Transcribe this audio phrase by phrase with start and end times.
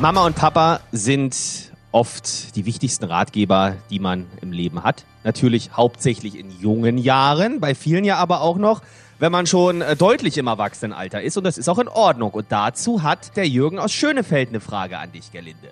[0.00, 5.04] Mama und Papa sind oft die wichtigsten Ratgeber, die man im Leben hat.
[5.22, 8.82] Natürlich hauptsächlich in jungen Jahren, bei vielen ja aber auch noch,
[9.20, 11.36] wenn man schon äh, deutlich im Erwachsenenalter ist.
[11.36, 12.32] Und das ist auch in Ordnung.
[12.32, 15.70] Und dazu hat der Jürgen aus Schönefeld eine Frage an dich, Gerlinde.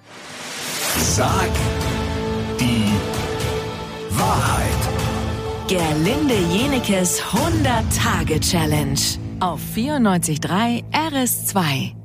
[0.98, 1.50] Sag
[2.60, 2.92] die
[4.10, 4.68] Wahrheit.
[5.66, 9.00] Gerlinde Jenekes 100-Tage-Challenge
[9.40, 12.01] auf 94.3 RS2.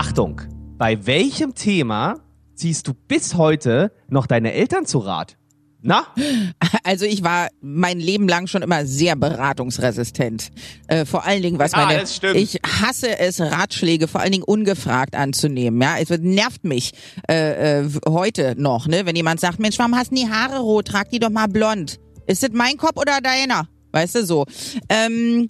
[0.00, 0.40] Achtung,
[0.78, 2.20] bei welchem Thema
[2.54, 5.36] ziehst du bis heute noch deine Eltern zu Rat?
[5.82, 6.06] Na?
[6.84, 10.52] Also ich war mein Leben lang schon immer sehr beratungsresistent.
[10.88, 12.36] Äh, vor allen Dingen, was Ja, meine, das stimmt.
[12.36, 15.78] ich hasse es, Ratschläge vor allen Dingen ungefragt anzunehmen.
[15.82, 16.92] Ja, es nervt mich
[17.28, 20.86] äh, äh, heute noch, ne, wenn jemand sagt, Mensch, warum hast du die Haare rot?
[20.88, 22.00] Trag die doch mal blond.
[22.26, 23.68] Ist das mein Kopf oder deiner?
[23.92, 24.46] Weißt du so.
[24.88, 25.46] Ähm,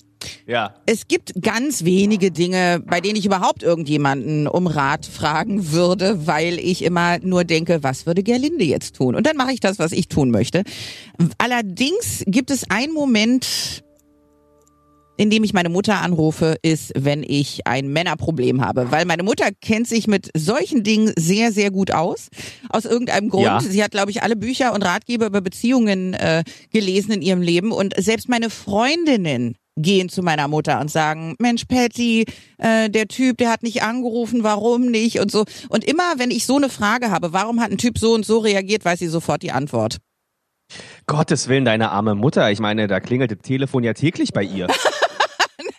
[0.50, 0.74] Ja.
[0.84, 6.59] es gibt ganz wenige Dinge, bei denen ich überhaupt irgendjemanden um Rat fragen würde, weil
[6.59, 9.15] ich immer nur denke, was würde Gerlinde jetzt tun?
[9.15, 10.65] Und dann mache ich das, was ich tun möchte.
[11.38, 13.84] Allerdings gibt es einen Moment,
[15.16, 18.90] in dem ich meine Mutter anrufe, ist, wenn ich ein Männerproblem habe.
[18.90, 22.28] Weil meine Mutter kennt sich mit solchen Dingen sehr, sehr gut aus.
[22.71, 23.45] Aus irgendeinem Grund.
[23.45, 23.60] Ja.
[23.60, 27.71] Sie hat, glaube ich, alle Bücher und Ratgeber über Beziehungen äh, gelesen in ihrem Leben.
[27.71, 32.26] Und selbst meine Freundinnen gehen zu meiner Mutter und sagen, Mensch, Patty,
[32.59, 35.45] äh, der Typ, der hat nicht angerufen, warum nicht und so.
[35.68, 38.38] Und immer, wenn ich so eine Frage habe, warum hat ein Typ so und so
[38.38, 39.99] reagiert, weiß sie sofort die Antwort.
[41.07, 42.51] Gottes Willen, deine arme Mutter.
[42.51, 44.68] Ich meine, da klingelt das Telefon ja täglich bei ihr.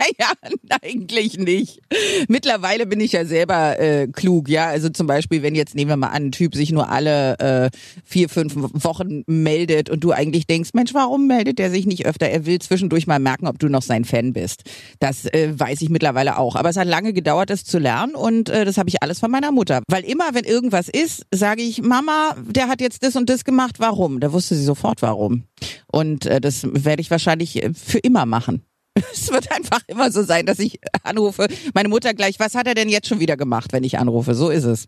[0.19, 0.33] Naja,
[0.81, 1.79] eigentlich nicht.
[2.27, 4.67] Mittlerweile bin ich ja selber äh, klug, ja.
[4.67, 7.69] Also zum Beispiel, wenn jetzt, nehmen wir mal an, ein Typ sich nur alle äh,
[8.03, 12.27] vier, fünf Wochen meldet und du eigentlich denkst, Mensch, warum meldet der sich nicht öfter?
[12.29, 14.63] Er will zwischendurch mal merken, ob du noch sein Fan bist.
[14.99, 16.55] Das äh, weiß ich mittlerweile auch.
[16.55, 19.31] Aber es hat lange gedauert, das zu lernen und äh, das habe ich alles von
[19.31, 19.81] meiner Mutter.
[19.87, 23.79] Weil immer, wenn irgendwas ist, sage ich, Mama, der hat jetzt das und das gemacht,
[23.79, 24.19] warum?
[24.19, 25.43] Da wusste sie sofort, warum.
[25.91, 28.63] Und äh, das werde ich wahrscheinlich äh, für immer machen.
[29.13, 31.47] Es wird einfach immer so sein, dass ich anrufe.
[31.73, 34.35] Meine Mutter gleich, was hat er denn jetzt schon wieder gemacht, wenn ich anrufe?
[34.35, 34.87] So ist es.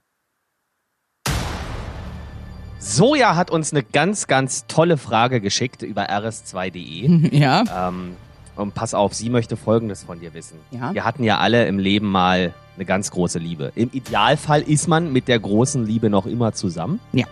[2.80, 7.32] Soja hat uns eine ganz, ganz tolle Frage geschickt über rs2.de.
[7.38, 7.88] Ja.
[7.90, 8.16] Ähm,
[8.56, 10.60] und pass auf, sie möchte Folgendes von dir wissen.
[10.72, 10.94] Ja.
[10.94, 13.72] Wir hatten ja alle im Leben mal eine ganz große Liebe.
[13.76, 17.00] Im Idealfall ist man mit der großen Liebe noch immer zusammen.
[17.14, 17.26] Ja.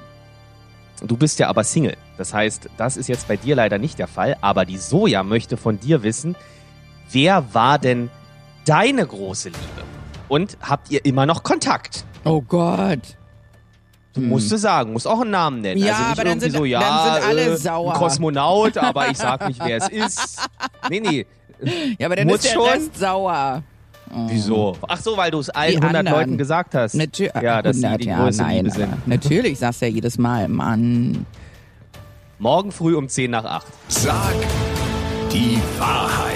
[1.04, 1.98] Du bist ja aber Single.
[2.18, 4.38] Das heißt, das ist jetzt bei dir leider nicht der Fall.
[4.42, 6.36] Aber die Soja möchte von dir wissen,
[7.12, 8.10] wer war denn
[8.66, 9.60] deine große Liebe?
[10.28, 12.06] Und habt ihr immer noch Kontakt?
[12.24, 13.00] Oh Gott.
[14.14, 15.80] Du musst es sagen, musst auch einen Namen nennen.
[15.82, 15.88] Hm.
[15.88, 17.94] Ja, also nicht aber dann irgendwie sind- so, ja, dann sind alle äh, sauer.
[17.94, 20.40] ein Kosmonaut, aber ich sag nicht, wer es ist.
[20.90, 21.26] Nee, nee.
[21.98, 22.68] Ja, aber dann Muss ist der schon?
[22.70, 23.64] Rest sauer.
[24.28, 24.76] Wieso?
[24.88, 26.18] Ach so, weil du es allen Die 100 anderen.
[26.20, 26.96] Leuten gesagt hast.
[26.96, 27.34] Natürlich.
[27.42, 29.08] Ja, dass sie 100, die ja, größte nein, Liebe sind.
[29.08, 31.26] Natürlich sagst du ja jedes Mal, Mann.
[32.40, 33.66] Morgen früh um 10 nach 8.
[33.88, 34.34] Sag
[35.32, 36.36] die Wahrheit.